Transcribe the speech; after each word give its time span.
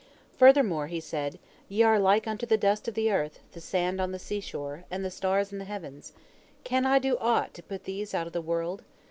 "Furthermore 0.39 0.87
he 0.87 0.99
said: 0.99 1.37
"Ye 1.69 1.83
are 1.83 1.99
like 1.99 2.25
unto 2.27 2.47
the 2.47 2.57
dust 2.57 2.87
of 2.87 2.95
the 2.95 3.11
earth, 3.11 3.39
the 3.51 3.61
sand 3.61 4.01
on 4.01 4.11
the 4.11 4.17
sea 4.17 4.39
shore, 4.39 4.83
and 4.89 5.05
the 5.05 5.11
stars 5.11 5.51
in 5.53 5.59
the 5.59 5.63
heavens. 5.65 6.11
Can 6.63 6.87
I 6.87 6.97
do 6.97 7.19
aught 7.19 7.53
to 7.53 7.61
put 7.61 7.83
these 7.83 8.15
out 8.15 8.25
of 8.25 8.33
the 8.33 8.41
world? 8.41 8.81